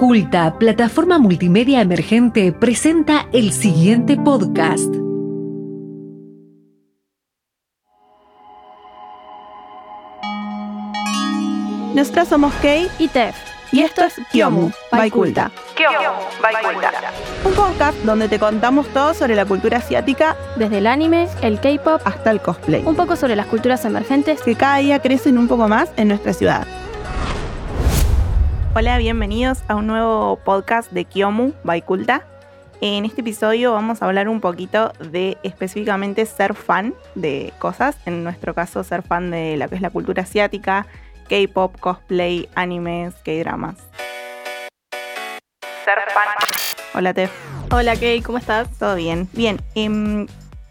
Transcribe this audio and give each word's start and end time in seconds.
Culta, 0.00 0.58
plataforma 0.58 1.18
multimedia 1.18 1.82
emergente, 1.82 2.52
presenta 2.52 3.28
el 3.34 3.52
siguiente 3.52 4.16
podcast. 4.16 4.88
Nosotros 11.94 12.28
somos 12.28 12.54
Kei 12.62 12.88
y 12.98 13.08
Tef. 13.08 13.36
y 13.72 13.82
esto 13.82 14.02
es 14.04 14.14
Kyomu, 14.32 14.70
by 14.90 15.10
Culta. 15.10 15.50
Un 17.44 17.52
podcast 17.52 17.98
donde 17.98 18.30
te 18.30 18.38
contamos 18.38 18.88
todo 18.94 19.12
sobre 19.12 19.34
la 19.34 19.44
cultura 19.44 19.76
asiática 19.76 20.34
Desde 20.56 20.78
el 20.78 20.86
anime, 20.86 21.28
el 21.42 21.60
K-pop, 21.60 22.00
hasta 22.06 22.30
el 22.30 22.40
cosplay, 22.40 22.82
un 22.86 22.96
poco 22.96 23.16
sobre 23.16 23.36
las 23.36 23.44
culturas 23.44 23.84
emergentes. 23.84 24.40
que 24.40 24.54
cada 24.54 24.78
día 24.78 25.00
crecen 25.00 25.36
un 25.36 25.46
poco 25.46 25.68
más 25.68 25.90
en 25.98 26.08
nuestra 26.08 26.32
ciudad. 26.32 26.66
Hola, 28.72 28.98
bienvenidos 28.98 29.62
a 29.66 29.74
un 29.74 29.88
nuevo 29.88 30.36
podcast 30.44 30.92
de 30.92 31.04
Kyomu 31.04 31.52
by 31.64 31.82
Culta. 31.82 32.24
En 32.80 33.04
este 33.04 33.20
episodio 33.20 33.72
vamos 33.72 34.00
a 34.00 34.06
hablar 34.06 34.28
un 34.28 34.40
poquito 34.40 34.92
de 35.10 35.36
específicamente 35.42 36.24
ser 36.24 36.54
fan 36.54 36.94
de 37.16 37.52
cosas, 37.58 37.96
en 38.06 38.22
nuestro 38.22 38.54
caso 38.54 38.84
ser 38.84 39.02
fan 39.02 39.32
de 39.32 39.56
lo 39.56 39.68
que 39.68 39.74
es 39.74 39.80
la 39.80 39.90
cultura 39.90 40.22
asiática, 40.22 40.86
K-pop, 41.28 41.78
cosplay, 41.80 42.48
animes, 42.54 43.14
K-dramas. 43.24 43.76
Ser 45.84 45.98
fan. 46.14 46.28
Hola, 46.94 47.12
Tef. 47.12 47.32
Hola 47.72 47.96
Kay, 47.96 48.22
¿cómo 48.22 48.38
estás? 48.38 48.68
Todo 48.78 48.94
bien. 48.94 49.28
Bien. 49.32 49.60
em, 49.74 50.28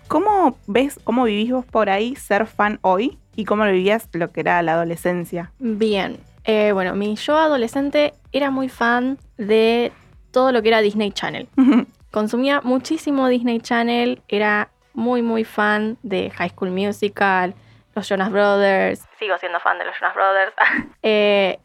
¿Cómo 0.07 0.57
ves, 0.65 0.99
cómo 1.03 1.25
vivís 1.25 1.51
vos 1.51 1.65
por 1.65 1.89
ahí 1.89 2.15
ser 2.15 2.47
fan 2.47 2.79
hoy? 2.81 3.19
¿Y 3.35 3.45
cómo 3.45 3.63
lo 3.65 3.71
vivías 3.71 4.07
lo 4.13 4.31
que 4.31 4.39
era 4.39 4.61
la 4.63 4.73
adolescencia? 4.73 5.51
Bien. 5.59 6.17
Eh, 6.43 6.71
bueno, 6.71 6.95
mi 6.95 7.15
yo 7.15 7.37
adolescente 7.37 8.13
era 8.31 8.51
muy 8.51 8.69
fan 8.69 9.17
de 9.37 9.91
todo 10.31 10.51
lo 10.51 10.61
que 10.61 10.69
era 10.69 10.81
Disney 10.81 11.11
Channel. 11.11 11.47
Consumía 12.11 12.61
muchísimo 12.61 13.27
Disney 13.27 13.59
Channel, 13.59 14.21
era 14.27 14.69
muy 14.93 15.21
muy 15.21 15.43
fan 15.43 15.97
de 16.01 16.31
High 16.31 16.49
School 16.49 16.71
Musical, 16.71 17.53
los 17.95 18.07
Jonas 18.07 18.31
Brothers. 18.31 19.05
Sigo 19.19 19.37
siendo 19.37 19.59
fan 19.59 19.77
de 19.77 19.85
los 19.85 19.95
Jonas 19.99 20.15
Brothers. 20.15 20.53
Eh, 21.03 21.59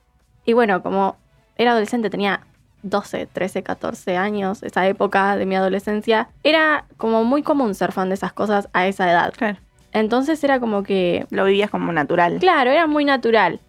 y 0.45 0.53
bueno, 0.53 0.83
como 0.83 1.17
era 1.57 1.73
adolescente, 1.73 2.11
tenía 2.11 2.41
12, 2.83 3.27
13, 3.27 3.63
14 3.63 4.17
años, 4.17 4.63
esa 4.63 4.87
época 4.87 5.37
de 5.37 5.47
mi 5.47 5.57
adolescencia, 5.57 6.29
era 6.43 6.85
como 6.99 7.25
muy 7.25 7.43
común 7.43 7.75
ser 7.75 7.93
fan 7.93 8.09
de 8.11 8.15
esas 8.15 8.33
cosas 8.33 8.69
a 8.73 8.87
esa 8.87 9.11
edad. 9.11 9.33
Claro. 9.37 9.59
Entonces 9.93 10.43
era 10.45 10.61
como 10.61 10.83
que 10.83 11.27
Lo 11.31 11.45
vivías 11.45 11.71
como 11.71 11.93
natural. 11.93 12.39
Claro, 12.41 12.71
era 12.71 12.87
muy 12.87 13.05
natural. 13.05 13.61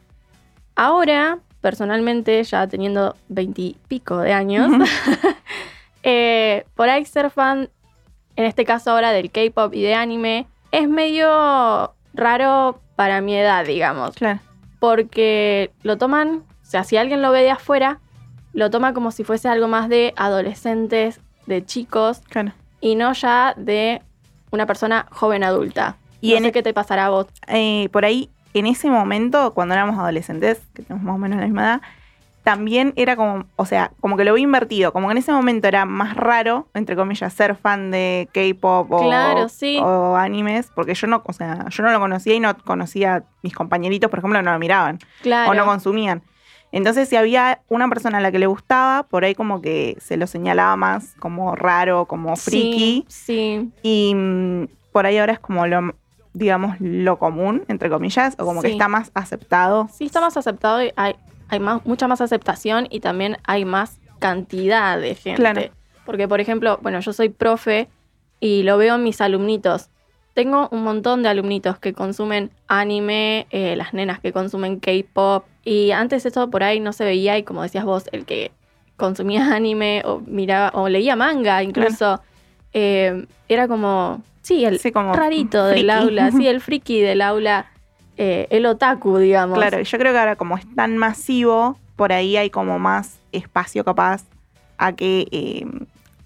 Ahora, 0.76 1.40
personalmente, 1.62 2.44
ya 2.44 2.68
teniendo 2.68 3.16
veintipico 3.30 4.18
de 4.20 4.34
años, 4.34 4.72
eh, 6.04 6.66
por 6.76 6.90
ahí 6.90 7.06
ser 7.06 7.30
fan, 7.30 7.70
en 8.36 8.46
este 8.46 8.66
caso 8.66 8.92
ahora 8.92 9.12
del 9.12 9.32
K-pop 9.32 9.74
y 9.74 9.82
de 9.82 9.96
anime, 9.96 10.48
es 10.72 10.88
medio 10.90 11.94
raro 12.14 12.80
para 12.96 13.22
mi 13.22 13.36
edad, 13.36 13.66
digamos. 13.66 14.16
Claro. 14.16 14.40
Porque 14.80 15.72
lo 15.84 15.98
toman, 15.98 16.44
o 16.62 16.66
sea, 16.66 16.84
si 16.84 16.98
alguien 16.98 17.22
lo 17.22 17.32
ve 17.32 17.42
de 17.44 17.52
afuera, 17.52 18.00
lo 18.54 18.70
toma 18.70 18.94
como 18.94 19.12
si 19.12 19.24
fuese 19.24 19.48
algo 19.50 19.68
más 19.68 19.90
de 19.90 20.14
adolescentes, 20.18 21.20
de 21.46 21.66
chicos, 21.66 22.20
Claro. 22.30 22.54
y 22.82 22.96
no 22.96 23.14
ya 23.14 23.54
de 23.58 24.02
una 24.52 24.66
persona 24.66 25.08
joven 25.12 25.44
adulta. 25.44 25.98
Y 26.22 26.32
no 26.32 26.38
en 26.38 26.44
sé 26.44 26.50
e- 26.50 26.52
qué 26.54 26.64
te 26.64 26.74
pasará 26.74 27.08
a 27.08 27.10
vos. 27.10 27.28
Eh, 27.48 27.90
por 27.92 28.06
ahí, 28.06 28.30
en 28.60 28.68
ese 28.68 28.90
momento, 28.90 29.54
cuando 29.54 29.74
éramos 29.74 29.98
adolescentes, 30.00 30.62
que 30.74 30.84
tenemos 30.84 31.04
más 31.06 31.16
o 31.16 31.18
menos 31.18 31.40
la 31.40 31.46
misma 31.46 31.62
edad, 31.64 31.82
también 32.44 32.94
era 32.96 33.16
como, 33.16 33.46
o 33.56 33.66
sea, 33.66 33.92
como 34.00 34.18
que 34.18 34.24
lo 34.24 34.36
vi 34.36 34.44
invertido, 34.44 34.94
como 34.94 35.08
que 35.08 35.14
en 35.14 35.18
ese 35.18 35.32
momento 35.32 35.68
era 35.68 35.86
más 35.86 36.16
raro, 36.16 36.68
entre 36.76 36.96
comillas, 36.96 37.34
ser 37.34 37.56
fan 37.56 37.90
de 37.90 38.30
K-pop 38.34 38.92
o, 38.92 39.02
Claro, 39.02 39.50
sí. 39.50 39.80
o 39.82 40.16
animes, 40.16 40.70
porque 40.76 40.94
yo 40.94 41.08
no, 41.08 41.24
o 41.26 41.34
sea, 41.34 41.68
yo 41.70 41.82
no 41.84 41.92
lo 41.92 42.00
conocía 42.00 42.36
y 42.36 42.40
no 42.40 42.56
conocía, 42.60 43.24
mis 43.42 43.56
compañeritos, 43.56 44.12
por 44.12 44.20
ejemplo, 44.20 44.40
no 44.44 44.52
lo 44.54 44.60
miraban 44.60 45.00
Claro. 45.24 45.50
o 45.50 45.54
no 45.56 45.66
consumían. 45.66 46.22
Entonces, 46.72 47.10
si 47.10 47.16
había 47.16 47.62
una 47.68 47.88
persona 47.90 48.20
a 48.20 48.22
la 48.22 48.32
que 48.32 48.38
le 48.38 48.48
gustaba, 48.48 49.04
por 49.04 49.24
ahí 49.24 49.34
como 49.34 49.62
que 49.62 49.98
se 50.00 50.16
lo 50.18 50.28
señalaba 50.28 50.76
más 50.76 51.16
como 51.20 51.56
raro, 51.56 52.06
como 52.06 52.36
friki. 52.36 53.06
Sí, 53.08 53.72
sí. 53.72 53.72
Y 53.82 54.14
mm, 54.14 54.66
por 54.92 55.06
ahí 55.08 55.18
ahora 55.18 55.34
es 55.34 55.40
como 55.40 55.66
lo, 55.66 55.96
digamos, 56.36 56.76
lo 56.80 57.18
común, 57.18 57.64
entre 57.70 57.90
comillas, 57.90 58.36
o 58.38 58.46
como 58.46 58.62
que 58.62 58.72
está 58.72 58.88
más 58.88 59.10
aceptado. 59.14 59.88
Sí, 59.92 60.06
está 60.06 60.20
más 60.20 60.36
aceptado 60.36 60.84
y 60.84 60.92
hay, 60.98 61.16
hay 61.48 61.60
más, 61.60 61.84
mucha 61.86 62.08
más 62.08 62.22
aceptación 62.22 62.88
y 62.90 63.00
también 63.00 63.38
hay 63.46 63.64
más 63.64 64.00
cantidad 64.20 65.00
de 65.00 65.16
gente. 65.16 65.42
Claro. 65.42 65.62
Porque, 66.06 66.28
por 66.28 66.42
ejemplo, 66.42 66.78
bueno, 66.82 67.00
yo 67.00 67.14
soy 67.14 67.30
profe 67.30 67.88
y 68.40 68.64
lo 68.64 68.78
veo 68.78 68.96
en 68.96 69.04
mis 69.04 69.22
alumnitos. 69.22 69.90
Tengo 70.34 70.68
un 70.72 70.84
montón 70.84 71.24
de 71.24 71.30
alumnitos 71.30 71.80
que 71.80 71.94
consumen 71.94 72.52
anime, 72.68 73.48
eh, 73.50 73.78
las 73.78 73.94
nenas 73.94 74.20
que 74.20 74.34
consumen 74.34 74.82
K-pop. 74.82 75.46
Y 75.64 75.92
antes 75.92 76.26
eso 76.26 76.50
por 76.50 76.64
ahí 76.64 76.82
no 76.82 76.92
se 76.92 77.06
veía 77.06 77.38
y 77.38 77.44
como 77.44 77.64
decías 77.64 77.86
vos, 77.86 78.10
el 78.12 78.26
que 78.26 78.52
consumía 78.98 79.48
anime 79.56 80.04
o 80.06 80.20
miraba 80.20 80.78
o 80.78 80.90
leía 80.90 81.16
manga 81.16 81.64
incluso, 81.64 82.22
eh, 82.74 83.26
era 83.48 83.70
como, 83.70 84.22
sí, 84.46 84.64
el 84.64 84.80
Sí, 84.80 84.92
como 84.92 85.14
rarito 85.14 85.66
del 85.66 85.90
aula, 85.90 86.32
sí, 86.32 86.48
el 86.54 86.62
friki 86.62 87.02
del 87.02 87.22
aula, 87.22 87.72
eh, 88.18 88.48
el 88.52 88.66
otaku, 88.66 89.18
digamos. 89.18 89.58
Claro, 89.58 89.82
yo 89.82 89.98
creo 89.98 90.14
que 90.14 90.20
ahora 90.20 90.36
como 90.36 90.56
es 90.56 90.66
tan 90.76 90.98
masivo, 90.98 91.78
por 91.96 92.14
ahí 92.14 92.38
hay 92.38 92.50
como 92.50 92.78
más 92.80 93.20
espacio 93.32 93.84
capaz 93.84 94.24
a 94.78 94.94
que 94.94 95.28
eh, 95.32 95.66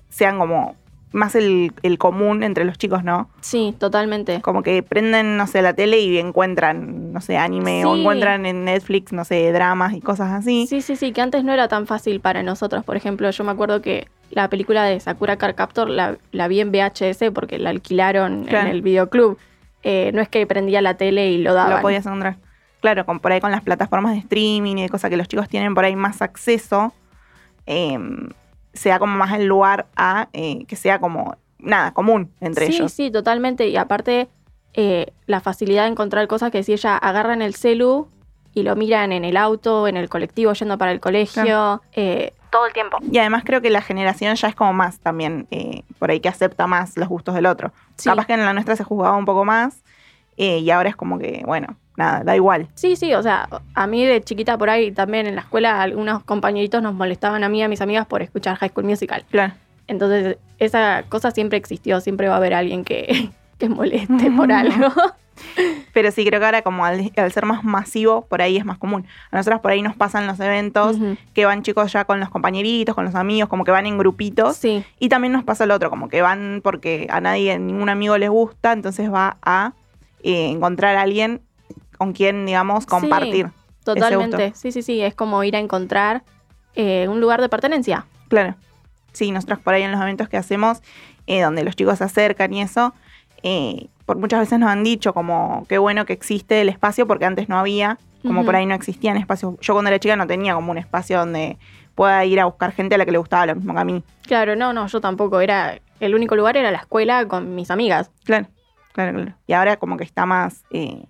sean 0.09 0.37
como 0.37 0.75
más 1.11 1.33
el, 1.35 1.71
el 1.81 1.97
común 1.97 2.43
entre 2.43 2.65
los 2.65 2.77
chicos, 2.77 3.03
¿no? 3.03 3.29
Sí, 3.41 3.73
totalmente. 3.79 4.41
Como 4.41 4.61
que 4.61 4.83
prenden, 4.83 5.37
no 5.37 5.47
sé, 5.47 5.61
la 5.61 5.73
tele 5.73 5.99
y 5.99 6.17
encuentran, 6.19 7.11
no 7.13 7.21
sé, 7.21 7.37
anime 7.37 7.85
o 7.85 7.95
encuentran 7.95 8.45
en 8.45 8.65
Netflix, 8.65 9.11
no 9.11 9.25
sé, 9.25 9.51
dramas 9.51 9.93
y 9.93 10.01
cosas 10.01 10.31
así. 10.31 10.67
Sí, 10.67 10.81
sí, 10.81 10.95
sí, 10.95 11.11
que 11.11 11.21
antes 11.21 11.43
no 11.43 11.53
era 11.53 11.67
tan 11.67 11.87
fácil 11.87 12.19
para 12.19 12.43
nosotros. 12.43 12.83
Por 12.83 12.95
ejemplo, 12.95 13.29
yo 13.31 13.43
me 13.43 13.51
acuerdo 13.51 13.81
que 13.81 14.07
la 14.31 14.49
película 14.49 14.83
de 14.83 14.99
Sakura 14.99 15.37
Card 15.37 15.55
Captor 15.55 15.89
la, 15.89 16.17
la 16.31 16.47
vi 16.47 16.59
en 16.61 16.71
VHS 16.71 17.31
porque 17.33 17.57
la 17.59 17.69
alquilaron 17.71 18.45
Claro. 18.45 18.67
en 18.67 18.73
el 18.75 18.81
videoclub. 18.81 19.37
Eh, 19.83 20.11
no 20.13 20.21
es 20.21 20.29
que 20.29 20.45
prendía 20.45 20.81
la 20.81 20.95
tele 20.95 21.31
y 21.31 21.37
lo 21.39 21.53
daban. 21.53 21.77
lo 21.77 21.81
podías 21.81 22.05
encontrar. 22.05 22.37
Claro, 22.81 23.05
con, 23.05 23.19
por 23.19 23.31
ahí 23.31 23.41
con 23.41 23.51
las 23.51 23.61
plataformas 23.61 24.13
de 24.13 24.19
streaming 24.19 24.77
y 24.77 24.81
de 24.83 24.89
cosas 24.89 25.09
que 25.09 25.17
los 25.17 25.27
chicos 25.27 25.49
tienen 25.49 25.73
por 25.75 25.83
ahí 25.85 25.95
más 25.95 26.21
acceso, 26.21 26.93
eh, 27.65 27.97
sea 28.73 28.99
como 28.99 29.17
más 29.17 29.33
el 29.33 29.45
lugar 29.45 29.87
a 29.95 30.29
eh, 30.33 30.65
que 30.65 30.75
sea 30.75 30.99
como, 30.99 31.35
nada, 31.57 31.91
común 31.93 32.31
entre 32.39 32.67
sí, 32.67 32.75
ellos. 32.75 32.91
sí, 32.93 33.11
totalmente. 33.11 33.67
Y 33.67 33.75
aparte, 33.77 34.29
eh, 34.73 35.07
la 35.25 35.41
facilidad 35.41 35.83
de 35.83 35.89
encontrar 35.89 36.27
cosas 36.27 36.51
que 36.51 36.63
si 36.63 36.73
ella 36.73 36.95
agarran 36.95 37.41
el 37.41 37.53
celu 37.55 38.07
y 38.53 38.63
lo 38.63 38.75
miran 38.75 39.11
en 39.11 39.25
el 39.25 39.37
auto, 39.37 39.87
en 39.87 39.97
el 39.97 40.09
colectivo, 40.09 40.53
yendo 40.53 40.77
para 40.77 40.91
el 40.91 40.99
colegio, 40.99 41.81
eh, 41.93 42.33
todo 42.49 42.65
el 42.67 42.73
tiempo. 42.73 42.97
Y 43.11 43.17
además 43.17 43.43
creo 43.45 43.61
que 43.61 43.69
la 43.69 43.81
generación 43.81 44.35
ya 44.35 44.47
es 44.47 44.55
como 44.55 44.73
más 44.73 44.99
también, 44.99 45.47
eh, 45.51 45.83
por 45.97 46.11
ahí 46.11 46.19
que 46.19 46.29
acepta 46.29 46.67
más 46.67 46.97
los 46.97 47.07
gustos 47.07 47.35
del 47.35 47.45
otro. 47.45 47.71
Sí. 47.95 48.09
Capaz 48.09 48.25
que 48.25 48.33
en 48.33 48.45
la 48.45 48.53
nuestra 48.53 48.75
se 48.75 48.83
juzgaba 48.83 49.17
un 49.17 49.25
poco 49.25 49.45
más 49.45 49.83
eh, 50.37 50.59
y 50.59 50.71
ahora 50.71 50.89
es 50.89 50.95
como 50.95 51.19
que, 51.19 51.43
bueno, 51.45 51.75
nada, 51.97 52.23
da 52.23 52.35
igual. 52.35 52.69
Sí, 52.75 52.95
sí, 52.95 53.13
o 53.13 53.21
sea, 53.21 53.49
a 53.73 53.87
mí 53.87 54.05
de 54.05 54.21
chiquita 54.21 54.57
por 54.57 54.69
ahí 54.69 54.91
también 54.91 55.27
en 55.27 55.35
la 55.35 55.41
escuela 55.41 55.81
algunos 55.81 56.23
compañeritos 56.23 56.81
nos 56.81 56.93
molestaban 56.93 57.43
a 57.43 57.49
mí 57.49 57.59
y 57.59 57.63
a 57.63 57.67
mis 57.67 57.81
amigas 57.81 58.07
por 58.07 58.21
escuchar 58.21 58.55
High 58.55 58.69
School 58.69 58.85
Musical. 58.85 59.25
Claro. 59.29 59.53
Entonces, 59.87 60.37
esa 60.59 61.03
cosa 61.09 61.31
siempre 61.31 61.57
existió, 61.57 61.99
siempre 61.99 62.29
va 62.29 62.35
a 62.35 62.37
haber 62.37 62.53
alguien 62.53 62.85
que, 62.85 63.31
que 63.57 63.67
moleste 63.67 64.31
por 64.31 64.51
algo. 64.53 64.93
Pero 65.93 66.11
sí 66.11 66.25
creo 66.25 66.39
que 66.39 66.45
ahora 66.45 66.61
como 66.61 66.85
al, 66.85 67.11
al 67.15 67.31
ser 67.31 67.45
más 67.45 67.63
masivo, 67.63 68.25
por 68.25 68.41
ahí 68.41 68.57
es 68.57 68.65
más 68.65 68.77
común. 68.77 69.05
A 69.31 69.37
nosotros 69.37 69.61
por 69.61 69.71
ahí 69.71 69.81
nos 69.81 69.95
pasan 69.95 70.27
los 70.27 70.39
eventos 70.39 70.97
que 71.33 71.45
van 71.45 71.63
chicos 71.63 71.91
ya 71.91 72.05
con 72.05 72.19
los 72.19 72.29
compañeritos, 72.29 72.95
con 72.95 73.05
los 73.05 73.15
amigos, 73.15 73.49
como 73.49 73.63
que 73.63 73.71
van 73.71 73.85
en 73.85 73.97
grupitos. 73.97 74.57
Sí, 74.57 74.83
Y 74.99 75.09
también 75.09 75.33
nos 75.33 75.43
pasa 75.43 75.63
el 75.63 75.71
otro, 75.71 75.89
como 75.89 76.09
que 76.09 76.21
van 76.21 76.61
porque 76.63 77.07
a 77.09 77.21
nadie, 77.21 77.57
ningún 77.59 77.89
amigo 77.89 78.17
les 78.17 78.29
gusta, 78.29 78.71
entonces 78.71 79.11
va 79.11 79.37
a 79.41 79.73
eh, 80.23 80.49
encontrar 80.49 80.95
a 80.95 81.01
alguien 81.01 81.41
con 81.97 82.13
quien, 82.13 82.45
digamos, 82.45 82.85
compartir. 82.85 83.49
totalmente. 83.83 84.53
Sí, 84.55 84.71
sí, 84.71 84.81
sí, 84.81 85.01
es 85.01 85.13
como 85.15 85.43
ir 85.43 85.55
a 85.55 85.59
encontrar 85.59 86.23
eh, 86.75 87.07
un 87.09 87.19
lugar 87.19 87.41
de 87.41 87.49
pertenencia. 87.49 88.05
Claro. 88.29 88.55
Sí, 89.11 89.31
nosotros 89.31 89.59
por 89.59 89.73
ahí 89.73 89.83
en 89.83 89.91
los 89.91 90.01
eventos 90.01 90.29
que 90.29 90.37
hacemos, 90.37 90.81
eh, 91.27 91.41
donde 91.41 91.63
los 91.63 91.75
chicos 91.75 91.97
se 91.97 92.03
acercan 92.03 92.53
y 92.53 92.61
eso, 92.61 92.93
eh, 93.43 93.87
por 94.05 94.17
muchas 94.17 94.39
veces 94.41 94.59
nos 94.59 94.69
han 94.69 94.83
dicho 94.83 95.13
como 95.13 95.65
qué 95.69 95.77
bueno 95.77 96.05
que 96.05 96.13
existe 96.13 96.61
el 96.61 96.69
espacio 96.69 97.07
porque 97.07 97.25
antes 97.25 97.47
no 97.49 97.57
había, 97.59 97.97
como 98.25 98.43
por 98.43 98.55
ahí 98.55 98.65
no 98.65 98.75
existían 98.75 99.15
espacios. 99.17 99.55
Yo 99.61 99.73
cuando 99.73 99.89
era 99.89 99.99
chica 99.99 100.15
no 100.15 100.27
tenía 100.27 100.53
como 100.55 100.71
un 100.71 100.77
espacio 100.77 101.19
donde 101.19 101.57
pueda 101.95 102.23
ir 102.25 102.39
a 102.39 102.45
buscar 102.45 102.71
gente 102.71 102.95
a 102.95 102.97
la 102.97 103.05
que 103.05 103.11
le 103.11 103.17
gustaba 103.17 103.45
lo 103.45 103.55
mismo 103.55 103.73
que 103.73 103.79
a 103.79 103.85
mí. 103.85 104.03
Claro, 104.25 104.55
no, 104.55 104.73
no, 104.73 104.87
yo 104.87 104.99
tampoco. 105.01 105.39
Era 105.41 105.79
el 105.99 106.15
único 106.15 106.35
lugar 106.35 106.57
era 106.57 106.71
la 106.71 106.79
escuela 106.79 107.27
con 107.27 107.55
mis 107.55 107.71
amigas. 107.71 108.09
Claro, 108.25 108.47
claro, 108.93 109.13
claro. 109.17 109.33
Y 109.47 109.53
ahora 109.53 109.77
como 109.77 109.95
que 109.97 110.03
está 110.03 110.25
más, 110.25 110.63
eh, 110.71 111.03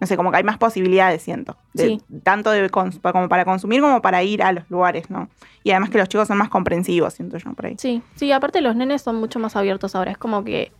no 0.00 0.06
sé, 0.06 0.16
como 0.16 0.30
que 0.30 0.38
hay 0.38 0.42
más 0.44 0.58
posibilidades, 0.58 1.22
siento. 1.22 1.56
de- 1.74 1.84
Sí. 1.84 2.02
Tanto 2.22 2.50
de 2.50 2.68
como 2.70 2.90
para 3.28 3.44
consumir 3.44 3.80
como 3.80 4.02
para 4.02 4.22
ir 4.22 4.42
a 4.42 4.52
los 4.52 4.68
lugares, 4.70 5.08
¿no? 5.10 5.28
Y 5.64 5.70
además 5.70 5.90
que 5.90 5.98
los 5.98 6.08
chicos 6.08 6.28
son 6.28 6.36
más 6.38 6.48
comprensivos, 6.50 7.14
siento 7.14 7.38
yo, 7.38 7.52
por 7.54 7.66
ahí. 7.66 7.76
Sí, 7.78 8.02
sí, 8.16 8.30
aparte 8.32 8.60
los 8.60 8.74
nenes 8.76 9.00
son 9.02 9.16
mucho 9.16 9.38
más 9.38 9.54
abiertos 9.56 9.94
ahora. 9.94 10.10
Es 10.10 10.18
como 10.18 10.44
que 10.44 10.72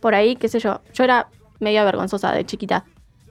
por 0.00 0.14
ahí, 0.14 0.36
qué 0.36 0.48
sé 0.48 0.58
yo, 0.60 0.80
yo 0.92 1.04
era 1.04 1.28
media 1.60 1.84
vergonzosa 1.84 2.32
de 2.32 2.44
chiquita. 2.44 2.84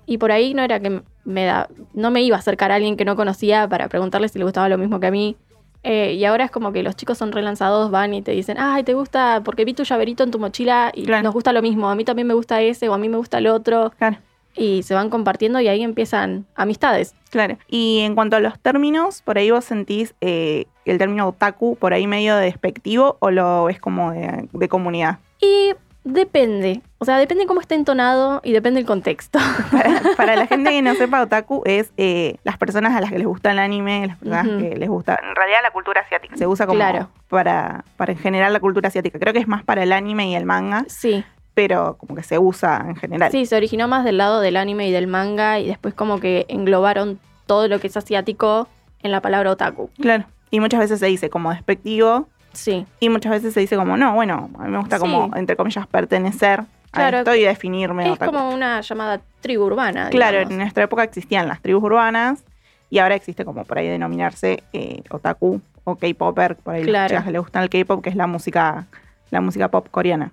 Y 0.06 0.18
por 0.20 0.32
ahí 0.32 0.54
no 0.54 0.62
era 0.64 0.80
que 0.80 1.02
me 1.26 1.46
da, 1.46 1.68
no 1.94 2.12
me 2.12 2.22
iba 2.22 2.38
a 2.38 2.40
acercar 2.40 2.72
a 2.72 2.76
alguien 2.76 2.96
que 2.96 3.04
no 3.06 3.16
conocía 3.16 3.68
para 3.68 3.90
preguntarle 3.90 4.30
si 4.30 4.40
le 4.40 4.46
gustaba 4.46 4.70
lo 4.70 4.78
mismo 4.78 5.00
que 5.00 5.08
a 5.08 5.12
mí. 5.12 5.36
Eh, 5.84 6.14
y 6.14 6.26
ahora 6.26 6.46
es 6.46 6.52
como 6.52 6.72
que 6.72 6.82
los 6.84 6.96
chicos 6.96 7.18
son 7.18 7.32
relanzados, 7.32 7.92
van 7.92 8.14
y 8.14 8.22
te 8.22 8.32
dicen, 8.32 8.58
ay, 8.60 8.84
te 8.84 8.94
gusta, 8.94 9.42
porque 9.44 9.64
vi 9.66 9.74
tu 9.74 9.84
llaverito 9.84 10.24
en 10.24 10.32
tu 10.32 10.40
mochila 10.40 10.92
y 10.94 11.04
Claro. 11.04 11.24
nos 11.24 11.34
gusta 11.34 11.54
lo 11.54 11.62
mismo, 11.62 11.90
a 11.90 11.96
mí 11.96 12.04
también 12.04 12.28
me 12.28 12.34
gusta 12.34 12.62
ese 12.62 12.90
o 12.90 12.94
a 12.94 12.98
mí 12.98 13.10
me 13.10 13.18
gusta 13.18 13.38
el 13.38 13.48
otro. 13.48 13.92
Claro. 13.98 14.18
Y 14.56 14.82
se 14.84 14.96
van 14.96 15.10
compartiendo 15.10 15.60
y 15.60 15.68
ahí 15.68 15.84
empiezan 15.84 16.46
amistades. 16.56 17.14
Claro. 17.30 17.58
Y 17.68 18.00
en 18.00 18.16
cuanto 18.16 18.36
a 18.38 18.40
los 18.40 18.58
términos, 18.60 19.22
por 19.22 19.38
ahí 19.38 19.52
vos 19.52 19.66
sentís 19.66 20.16
eh, 20.20 20.66
el 20.86 20.98
término 20.98 21.28
otaku 21.28 21.76
por 21.76 21.94
ahí 21.94 22.08
medio 22.08 22.36
despectivo 22.38 23.18
o 23.20 23.30
lo 23.30 23.66
ves 23.66 23.80
como 23.80 24.12
de, 24.12 24.50
de 24.52 24.68
comunidad. 24.68 25.20
Y 25.40 25.74
depende, 26.14 26.82
o 26.98 27.06
sea, 27.06 27.18
depende 27.18 27.46
cómo 27.46 27.60
esté 27.62 27.76
entonado 27.76 28.42
y 28.44 28.52
depende 28.54 28.80
el 28.80 28.86
contexto. 28.86 29.40
Para, 29.72 30.02
para 30.16 30.36
la 30.36 30.48
gente 30.48 30.72
que 30.72 30.82
no 30.82 30.96
sepa, 30.96 31.22
otaku 31.22 31.62
es 31.66 31.92
eh, 31.98 32.36
las 32.44 32.58
personas 32.58 32.96
a 32.96 33.02
las 33.02 33.12
que 33.12 33.18
les 33.20 33.28
gusta 33.28 33.52
el 33.52 33.60
anime, 33.60 34.08
las 34.08 34.18
personas 34.18 34.48
que 34.62 34.76
les 34.78 34.90
gusta, 34.90 35.20
en 35.22 35.36
realidad 35.36 35.60
la 35.64 35.72
cultura 35.72 36.02
asiática. 36.02 36.36
Se 36.38 36.48
usa 36.48 36.66
como 36.66 36.78
Claro. 36.80 37.10
para, 37.30 37.84
para 37.98 38.14
en 38.14 38.18
general 38.18 38.54
la 38.54 38.60
cultura 38.60 38.88
asiática. 38.88 39.20
Creo 39.20 39.34
que 39.34 39.40
es 39.40 39.48
más 39.48 39.64
para 39.64 39.84
el 39.84 39.92
anime 39.94 40.30
y 40.30 40.36
el 40.36 40.46
manga, 40.46 40.86
sí. 40.88 41.24
pero 41.54 41.98
como 41.98 42.16
que 42.16 42.24
se 42.24 42.40
usa 42.40 42.86
en 42.88 42.96
general. 42.96 43.32
Sí, 43.32 43.46
se 43.46 43.56
originó 43.56 43.88
más 43.88 44.04
del 44.06 44.18
lado 44.18 44.40
del 44.42 44.58
anime 44.58 44.88
y 44.88 44.92
del 44.92 45.08
manga 45.08 45.60
y 45.60 45.68
después 45.68 45.94
como 45.94 46.20
que 46.20 46.46
englobaron 46.50 47.20
todo 47.46 47.68
lo 47.68 47.80
que 47.80 47.88
es 47.88 47.98
asiático 47.98 48.68
en 49.04 49.12
la 49.12 49.22
palabra 49.22 49.52
otaku. 49.52 49.90
Claro. 50.00 50.26
Y 50.50 50.60
muchas 50.62 50.80
veces 50.80 51.00
se 51.00 51.06
dice 51.08 51.30
como 51.30 51.52
despectivo 51.52 52.28
Sí, 52.54 52.86
y 53.00 53.10
muchas 53.10 53.32
veces 53.34 53.54
se 53.54 53.60
dice 53.60 53.76
como, 53.76 53.98
no, 53.98 54.14
bueno, 54.14 54.50
a 54.58 54.64
mí 54.64 54.70
me 54.72 54.78
gusta 54.80 55.00
como, 55.00 55.32
entre 55.36 55.56
comillas, 55.56 55.86
pertenecer 55.88 56.64
Claro. 56.92 57.18
a 57.18 57.20
esto 57.20 57.36
y 57.36 57.44
definirme 57.44 58.12
es 58.14 58.18
como 58.18 58.50
una 58.50 58.82
llamada 58.82 59.22
tribu 59.42 59.66
urbana. 59.66 60.10
Claro, 60.10 60.38
digamos. 60.38 60.52
en 60.52 60.58
nuestra 60.60 60.84
época 60.86 61.04
existían 61.04 61.48
las 61.48 61.62
tribus 61.62 61.84
urbanas 61.84 62.44
y 62.90 63.00
ahora 63.00 63.16
existe 63.16 63.44
como 63.46 63.66
por 63.66 63.78
ahí 63.78 63.88
denominarse 63.88 64.64
eh, 64.74 65.04
otaku 65.12 65.62
o 65.84 65.96
K-popper, 65.98 66.56
por 66.56 66.76
ahí 66.76 66.84
Claro. 66.84 67.02
las 67.04 67.10
chicas 67.10 67.26
que 67.26 67.32
le 67.32 67.40
gustan 67.40 67.64
el 67.64 67.70
K-pop, 67.70 68.02
que 68.04 68.10
es 68.10 68.16
la 68.16 68.26
música, 68.26 68.88
la 69.30 69.42
música 69.42 69.68
pop 69.70 69.88
coreana. 69.92 70.32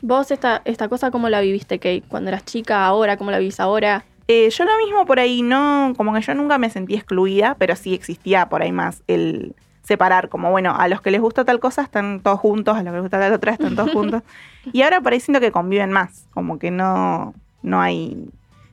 Vos 0.00 0.30
esta, 0.30 0.62
esta 0.64 0.88
cosa, 0.88 1.10
¿cómo 1.10 1.28
la 1.28 1.40
viviste, 1.40 1.78
Kate? 1.78 2.02
Cuando 2.08 2.30
eras 2.30 2.44
chica, 2.46 2.84
ahora, 2.86 3.16
¿cómo 3.16 3.30
la 3.30 3.38
vivís 3.38 3.60
ahora? 3.60 4.04
Eh, 4.28 4.48
yo 4.50 4.64
lo 4.64 4.70
mismo 4.84 5.04
por 5.06 5.20
ahí, 5.20 5.42
no, 5.42 5.92
como 5.96 6.14
que 6.14 6.22
yo 6.22 6.34
nunca 6.34 6.56
me 6.58 6.70
sentí 6.70 6.94
excluida, 6.94 7.54
pero 7.58 7.76
sí 7.76 7.92
existía 7.94 8.48
por 8.48 8.62
ahí 8.62 8.72
más 8.72 9.02
el 9.06 9.54
separar, 9.82 10.28
como 10.28 10.50
bueno, 10.50 10.74
a 10.76 10.88
los 10.88 11.00
que 11.00 11.10
les 11.10 11.20
gusta 11.20 11.44
tal 11.44 11.60
cosa 11.60 11.82
están 11.82 12.20
todos 12.20 12.38
juntos, 12.38 12.76
a 12.76 12.82
los 12.82 12.92
que 12.92 12.96
les 12.96 13.02
gusta 13.02 13.18
tal 13.18 13.32
otra 13.32 13.52
están 13.52 13.74
todos 13.74 13.90
juntos. 13.92 14.22
Y 14.72 14.82
ahora 14.82 15.00
por 15.00 15.12
ahí 15.12 15.20
siento 15.20 15.40
que 15.40 15.50
conviven 15.50 15.90
más, 15.90 16.26
como 16.32 16.58
que 16.58 16.70
no, 16.70 17.34
no 17.62 17.80
hay 17.80 18.28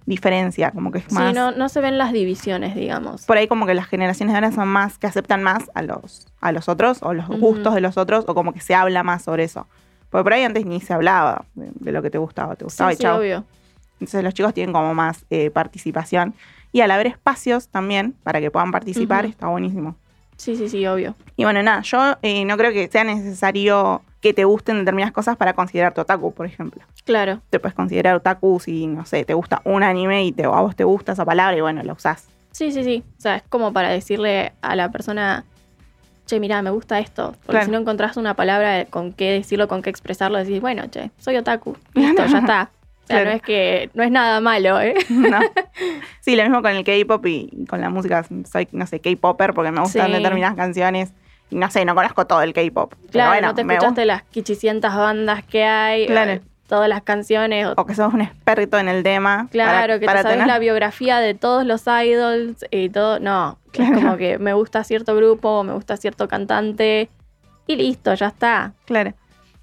diferencia, 0.05 0.71
como 0.71 0.91
que 0.91 0.99
es 0.99 1.11
más... 1.11 1.29
Sí, 1.29 1.35
no, 1.35 1.51
no 1.51 1.69
se 1.69 1.81
ven 1.81 1.97
las 1.97 2.11
divisiones, 2.13 2.75
digamos. 2.75 3.25
por 3.25 3.37
ahí 3.37 3.47
como 3.47 3.65
que 3.65 3.73
las 3.73 3.87
generaciones 3.87 4.33
de 4.33 4.37
ahora 4.37 4.51
son 4.51 4.67
más 4.67 4.97
que 4.97 5.07
aceptan 5.07 5.43
más 5.43 5.69
a 5.73 5.81
los 5.81 6.27
a 6.41 6.51
los 6.51 6.69
otros 6.69 6.99
o 7.01 7.13
los 7.13 7.27
gustos 7.27 7.75
de 7.75 7.81
los 7.81 7.97
otros 7.97 8.25
o 8.27 8.33
como 8.33 8.53
que 8.53 8.59
se 8.59 8.73
habla 8.73 9.03
más 9.03 9.23
sobre 9.23 9.43
eso. 9.43 9.67
Porque 10.09 10.23
por 10.23 10.33
ahí 10.33 10.43
antes 10.43 10.65
ni 10.65 10.79
se 10.81 10.93
hablaba 10.93 11.45
de, 11.53 11.69
de 11.73 11.91
lo 11.91 12.01
que 12.01 12.09
te 12.09 12.17
gustaba, 12.17 12.55
te 12.55 12.63
gustaba 12.65 12.91
sí, 12.91 12.93
y 12.93 12.97
sí, 12.97 13.03
chao. 13.03 13.19
obvio. 13.19 13.43
Entonces 13.99 14.23
los 14.23 14.33
chicos 14.33 14.53
tienen 14.53 14.73
como 14.73 14.93
más 14.93 15.25
eh, 15.29 15.51
participación 15.51 16.33
y 16.71 16.81
al 16.81 16.91
haber 16.91 17.07
espacios 17.07 17.67
también 17.67 18.15
para 18.23 18.39
que 18.39 18.49
puedan 18.51 18.71
participar 18.71 19.25
está 19.25 19.47
buenísimo. 19.47 19.95
Sí, 20.39 20.55
sí, 20.55 20.69
sí, 20.69 20.87
obvio. 20.87 21.15
Y 21.35 21.43
bueno, 21.43 21.61
nada, 21.61 21.81
yo 21.81 22.15
eh, 22.21 22.45
no 22.45 22.55
creo 22.55 22.71
que 22.71 22.87
sea 22.87 23.03
necesario 23.03 24.01
que 24.21 24.33
te 24.33 24.45
gusten 24.45 24.79
determinadas 24.79 25.11
cosas 25.13 25.35
para 25.35 25.51
considerarte 25.53 25.99
otaku, 25.99 26.33
por 26.33 26.45
ejemplo. 26.45 26.81
Claro. 27.03 27.41
Te 27.49 27.59
puedes 27.59 27.75
considerar 27.75 28.15
otaku 28.15 28.59
si, 28.61 28.87
no 28.87 29.05
sé, 29.05 29.25
te 29.25 29.33
gusta 29.33 29.61
un 29.65 29.83
anime 29.83 30.23
y 30.23 30.31
te, 30.31 30.45
a 30.45 30.47
vos 30.49 30.75
te 30.77 30.85
gusta 30.85 31.11
esa 31.11 31.25
palabra 31.25 31.57
y 31.57 31.61
bueno, 31.61 31.83
la 31.83 31.91
usás. 31.91 32.27
Sí, 32.51 32.71
sí, 32.71 32.83
sí. 32.85 33.03
O 33.17 33.21
sea, 33.21 33.35
es 33.35 33.43
como 33.49 33.73
para 33.73 33.89
decirle 33.89 34.53
a 34.61 34.75
la 34.77 34.89
persona, 34.91 35.43
che, 36.25 36.39
mira, 36.39 36.61
me 36.61 36.69
gusta 36.69 36.99
esto. 36.99 37.33
Porque 37.45 37.51
Claro. 37.51 37.65
si 37.65 37.71
no 37.71 37.77
encontrás 37.79 38.15
una 38.17 38.33
palabra 38.33 38.85
con 38.85 39.11
qué 39.11 39.31
decirlo, 39.31 39.67
con 39.67 39.81
qué 39.81 39.89
expresarlo, 39.89 40.37
decís, 40.37 40.61
bueno, 40.61 40.89
che, 40.89 41.11
soy 41.17 41.35
otaku. 41.35 41.75
Listo, 41.95 42.25
ya 42.25 42.37
está. 42.39 42.71
Claro. 43.09 43.29
no 43.31 43.35
es 43.35 43.41
que 43.41 43.89
no 43.93 44.03
es 44.03 44.11
nada 44.11 44.39
malo, 44.39 44.79
¿eh? 44.81 44.93
¿no? 45.09 45.39
Sí, 46.21 46.35
lo 46.35 46.43
mismo 46.43 46.61
con 46.61 46.71
el 46.71 46.83
K-pop 46.83 47.25
y, 47.25 47.65
con 47.67 47.81
la 47.81 47.89
música. 47.89 48.23
Soy, 48.51 48.67
no 48.71 48.85
sé, 48.87 48.99
K-popper 49.01 49.53
porque 49.53 49.71
me 49.71 49.81
gustan 49.81 50.07
Sí. 50.07 50.13
determinadas 50.13 50.55
canciones. 50.55 51.13
Y 51.49 51.55
no 51.55 51.69
sé, 51.71 51.83
no 51.85 51.95
conozco 51.95 52.27
todo 52.27 52.41
el 52.43 52.53
K-pop. 52.53 52.93
Claro, 53.11 53.31
bueno, 53.31 53.47
no 53.47 53.55
te 53.55 53.61
escuchaste 53.61 54.05
las 54.05 54.21
quichicientas 54.23 54.95
bandas 54.95 55.43
que 55.43 55.63
hay, 55.63 56.05
Claro. 56.05 56.31
eh, 56.33 56.41
todas 56.67 56.87
las 56.87 57.01
canciones. 57.01 57.65
o- 57.75 57.85
que 57.87 57.95
sos 57.95 58.13
un 58.13 58.21
experto 58.21 58.77
en 58.77 58.87
el 58.87 59.01
tema. 59.01 59.47
claro, 59.49 59.71
para- 59.71 59.99
que 59.99 60.05
para 60.05 60.19
te 60.19 60.23
sabes 60.23 60.35
tener- 60.37 60.47
la 60.47 60.59
biografía 60.59 61.17
de 61.19 61.33
todos 61.33 61.65
los 61.65 61.87
idols 61.87 62.63
y 62.69 62.89
todo. 62.89 63.19
No, 63.19 63.57
Claro. 63.71 63.95
es 63.95 63.99
como 64.03 64.17
que 64.17 64.37
me 64.37 64.53
gusta 64.53 64.83
cierto 64.83 65.15
grupo, 65.15 65.63
me 65.63 65.73
gusta 65.73 65.97
cierto 65.97 66.27
cantante 66.27 67.09
y 67.65 67.75
listo, 67.75 68.13
ya 68.13 68.27
está. 68.27 68.73
Claro. 68.85 69.13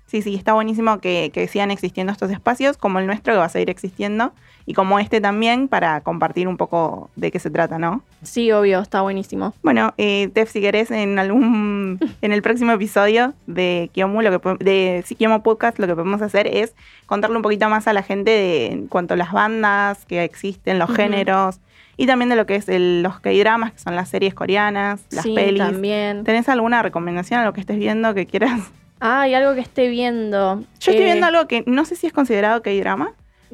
Sí, 0.07 0.23
sí, 0.23 0.35
está 0.37 0.53
buenísimo 0.53 1.01
que, 1.01 1.31
que 1.35 1.49
sigan 1.49 1.71
existiendo 1.73 2.13
estos 2.13 2.31
espacios, 2.31 2.77
como 2.77 2.99
el 3.01 3.07
nuestro 3.07 3.33
que 3.33 3.39
va 3.39 3.47
a 3.47 3.49
seguir 3.49 3.71
existiendo, 3.71 4.33
y 4.65 4.73
como 4.75 4.99
este 5.01 5.21
también, 5.21 5.67
para 5.69 6.01
compartir 6.01 6.47
un 6.49 6.57
poco 6.57 7.11
de 7.17 7.31
qué 7.33 7.39
se 7.41 7.51
trata, 7.51 7.79
¿no? 7.79 8.03
Sí, 8.23 8.51
obvio, 8.53 8.81
está 8.81 9.01
buenísimo. 9.01 9.53
Bueno, 9.63 9.95
eh, 9.99 10.29
Tef, 10.33 10.51
si 10.51 10.61
querés, 10.61 10.91
en 10.93 11.19
algún, 11.19 11.99
en 12.23 12.33
el 12.33 12.41
próximo 12.43 12.73
episodio 12.73 13.35
de 13.47 13.91
Kiomu, 13.93 14.23
lo 14.23 14.41
que 14.41 14.65
de 14.65 15.03
sí, 15.07 15.15
Kiomu 15.17 15.43
Podcast, 15.43 15.79
lo 15.81 15.87
que 15.89 15.95
podemos 15.95 16.23
hacer 16.23 16.47
es 16.47 16.75
contarle 17.07 17.37
un 17.37 17.43
poquito 17.43 17.69
más 17.69 17.87
a 17.89 17.93
la 17.93 18.03
gente 18.03 18.31
de 18.31 18.67
en 18.73 18.87
cuanto 18.87 19.15
a 19.15 19.17
las 19.17 19.33
bandas 19.33 20.05
que 20.07 20.23
existen, 20.25 20.79
los 20.79 20.91
géneros, 20.95 21.59
y 21.97 22.07
también 22.07 22.29
de 22.29 22.37
lo 22.37 22.47
que 22.47 22.57
es 22.57 22.69
el- 22.69 23.03
los 23.03 23.19
K-dramas, 23.21 23.73
que 23.73 23.79
son 23.81 23.97
las 23.97 24.09
series 24.09 24.35
coreanas, 24.35 25.01
las 25.11 25.23
sí, 25.25 25.35
pelis. 25.35 25.59
también. 25.63 26.23
¿Tenés 26.25 26.49
alguna 26.49 26.83
recomendación 26.83 27.41
a 27.41 27.45
lo 27.45 27.53
que 27.53 27.61
estés 27.61 27.79
viendo 27.79 28.15
que 28.15 28.27
quieras? 28.27 28.61
Ah, 29.01 29.23
hay 29.23 29.35
algo 29.35 29.55
que 29.55 29.61
esté 29.61 29.89
viendo. 29.89 30.61
Yo 30.61 30.65
estoy 30.93 30.97
Eh, 30.97 31.05
viendo 31.05 31.27
algo 31.27 31.47
que 31.47 31.65
no 31.67 31.85
sé 31.85 31.97
si 31.97 32.07
es 32.07 32.13
considerado 32.13 32.63
K-drama, 32.63 33.13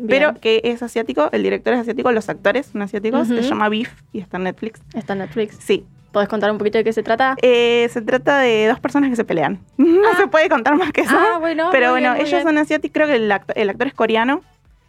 pero 0.09 0.35
que 0.41 0.61
es 0.65 0.83
asiático, 0.83 1.29
el 1.33 1.43
director 1.43 1.75
es 1.75 1.81
asiático, 1.81 2.11
los 2.13 2.29
actores 2.29 2.67
son 2.67 2.83
asiáticos, 2.83 3.29
Ujú. 3.31 3.43
se 3.43 3.49
llama 3.49 3.69
Beef 3.69 3.91
y 4.13 4.21
está 4.21 4.37
en 4.39 4.45
Netflix. 4.45 4.81
Está 4.95 5.13
en 5.15 5.21
Netflix. 5.21 5.57
Sí, 5.61 5.85
¿Podés 6.13 6.29
contar 6.29 6.51
un 6.51 6.59
poquito 6.59 6.77
de 6.77 6.85
qué 6.85 6.93
se 6.93 7.03
trata? 7.03 7.37
Eh, 7.41 7.89
se 7.91 8.03
trata 8.03 8.39
de 8.41 8.67
dos 8.67 8.79
personas 8.81 9.09
que 9.09 9.17
se 9.17 9.25
pelean. 9.25 9.59
No 9.79 10.15
se 10.19 10.27
puede 10.29 10.49
contar 10.51 10.77
más 10.77 10.93
que 10.93 11.01
eso. 11.03 11.17
ah, 11.17 11.39
bueno. 11.41 11.71
pero 11.73 11.91
bueno, 11.91 12.13
bien, 12.15 12.27
ellos 12.27 12.43
son 12.43 12.59
asiáticos, 12.59 12.93
creo 12.93 13.07
que 13.07 13.17
el 13.17 13.33
actor, 13.33 13.57
el 13.59 13.71
actor 13.71 13.87
es 13.87 13.95
coreano. 13.95 14.43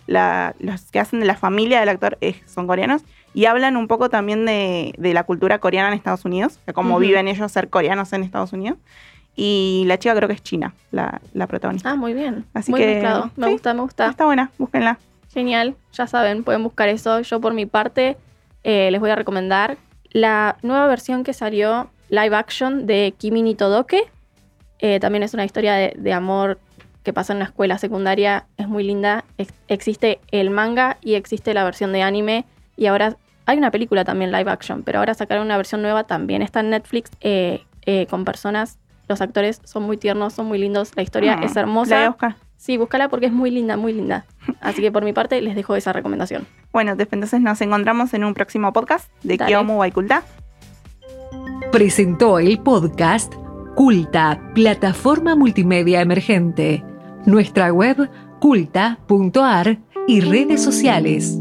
La- 0.05 0.53
los 0.59 0.91
que 0.91 0.99
hacen 0.99 1.21
de 1.21 1.25
la 1.25 1.35
familia 1.35 1.79
del 1.79 1.87
actor 1.87 2.17
es- 2.19 2.35
son 2.45 2.67
coreanos. 2.67 3.03
Y 3.33 3.45
hablan 3.45 3.77
un 3.77 3.87
poco 3.87 4.09
también 4.09 4.45
de, 4.45 4.93
de 4.97 5.13
la 5.13 5.23
cultura 5.23 5.59
coreana 5.59 5.87
en 5.87 5.93
Estados 5.93 6.25
Unidos, 6.25 6.59
de 6.67 6.73
cómo 6.73 6.99
viven 6.99 7.27
ellos 7.29 7.49
ser 7.53 7.69
coreanos 7.69 8.11
en 8.11 8.23
Estados 8.23 8.51
Unidos. 8.51 8.77
Y 9.35 9.83
la 9.87 9.97
chica 9.97 10.15
creo 10.15 10.27
que 10.27 10.35
es 10.35 10.43
china, 10.43 10.75
la, 10.91 11.19
la 11.33 11.47
protagonista. 11.47 11.89
Ah, 11.89 11.95
muy 11.95 12.13
bien. 12.13 12.45
Así 12.53 12.69
muy 12.71 12.79
que, 12.81 12.87
mezclado. 12.87 13.31
Me 13.35 13.47
sí. 13.47 13.51
gusta, 13.53 13.73
me 13.73 13.81
gusta. 13.81 14.07
Está 14.09 14.25
buena, 14.25 14.51
búsquenla. 14.59 14.99
Genial, 15.33 15.75
ya 15.91 16.05
saben, 16.05 16.43
pueden 16.43 16.61
buscar 16.63 16.89
eso. 16.89 17.19
Yo 17.21 17.41
por 17.41 17.53
mi 17.55 17.65
parte 17.65 18.17
eh, 18.63 18.91
les 18.91 19.01
voy 19.01 19.09
a 19.09 19.15
recomendar 19.15 19.77
la 20.11 20.57
nueva 20.61 20.85
versión 20.85 21.23
que 21.23 21.33
salió 21.33 21.89
live 22.09 22.35
action 22.35 22.85
de 22.85 23.15
Kimi 23.17 23.41
ni 23.41 23.55
Todoke. 23.55 24.03
Eh, 24.77 24.99
también 24.99 25.23
es 25.23 25.33
una 25.33 25.45
historia 25.45 25.73
de, 25.73 25.93
de 25.97 26.13
amor 26.13 26.59
que 27.01 27.11
pasa 27.13 27.33
en 27.33 27.37
una 27.37 27.45
escuela 27.45 27.79
secundaria. 27.79 28.45
Es 28.57 28.67
muy 28.67 28.83
linda. 28.83 29.25
Ex- 29.39 29.53
existe 29.67 30.19
el 30.29 30.51
manga 30.51 30.97
y 31.01 31.15
existe 31.15 31.55
la 31.55 31.63
versión 31.63 31.91
de 31.91 32.03
anime. 32.03 32.45
Y 32.77 32.85
ahora 32.85 33.17
hay 33.47 33.57
una 33.57 33.71
película 33.71 34.05
también 34.05 34.31
live 34.31 34.51
action, 34.51 34.83
pero 34.83 34.99
ahora 34.99 35.15
sacaron 35.15 35.45
una 35.47 35.57
versión 35.57 35.81
nueva. 35.81 36.03
También 36.03 36.43
está 36.43 36.59
en 36.59 36.69
Netflix 36.69 37.09
eh, 37.21 37.63
eh, 37.87 38.05
con 38.05 38.23
personas. 38.23 38.77
Los 39.13 39.21
actores 39.21 39.61
son 39.63 39.83
muy 39.83 39.97
tiernos, 39.97 40.33
son 40.33 40.47
muy 40.47 40.57
lindos. 40.57 40.91
La 40.95 41.03
historia 41.03 41.37
Mm, 41.37 41.43
es 41.43 41.53
La 41.53 41.53
voy 41.53 41.57
a 41.57 41.61
hermosa. 41.61 42.07
buscar. 42.09 42.35
Sí, 42.57 42.77
búscala 42.77 43.09
porque 43.09 43.27
es 43.27 43.31
muy 43.31 43.51
linda, 43.51 43.77
muy 43.77 43.93
linda. 43.93 44.25
Así 44.59 44.81
que 44.81 44.91
por 44.91 45.03
mi 45.03 45.13
parte 45.13 45.39
les 45.39 45.53
dejo 45.53 45.75
esa 45.75 45.93
recomendación. 45.93 46.47
Bueno, 46.71 46.93
entonces 46.97 47.39
nos 47.41 47.61
encontramos 47.61 48.11
en 48.15 48.23
un 48.23 48.33
próximo 48.33 48.73
podcast 48.73 49.11
de. 49.21 49.37
Kyomu 49.37 49.77
Baikulta. 49.77 50.23
Presentó 51.71 52.39
el 52.39 52.57
podcast 52.59 53.33
Culta, 53.75 54.39
plataforma 54.55 55.35
multimedia 55.35 56.01
emergente. 56.01 56.83
Nuestra 57.27 57.71
web 57.71 58.09
culta.ar 58.39 59.77
y 60.07 60.21
redes 60.21 60.63
sociales. 60.63 61.37